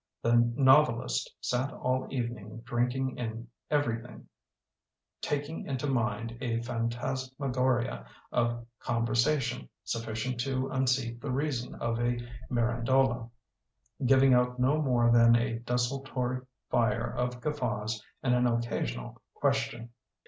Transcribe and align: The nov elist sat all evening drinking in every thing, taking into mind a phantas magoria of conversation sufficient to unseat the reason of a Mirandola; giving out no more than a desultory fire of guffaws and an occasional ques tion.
The 0.23 0.33
nov 0.55 0.87
elist 0.87 1.27
sat 1.41 1.71
all 1.71 2.07
evening 2.09 2.61
drinking 2.65 3.19
in 3.19 3.47
every 3.69 4.01
thing, 4.01 4.27
taking 5.21 5.67
into 5.67 5.85
mind 5.85 6.39
a 6.41 6.59
phantas 6.63 7.29
magoria 7.37 8.07
of 8.31 8.65
conversation 8.79 9.69
sufficient 9.83 10.39
to 10.39 10.69
unseat 10.71 11.21
the 11.21 11.29
reason 11.29 11.75
of 11.75 11.99
a 11.99 12.17
Mirandola; 12.49 13.29
giving 14.03 14.33
out 14.33 14.57
no 14.59 14.81
more 14.81 15.11
than 15.11 15.35
a 15.35 15.59
desultory 15.59 16.41
fire 16.71 17.13
of 17.15 17.39
guffaws 17.39 18.01
and 18.23 18.33
an 18.33 18.47
occasional 18.47 19.21
ques 19.35 19.57
tion. 19.57 19.91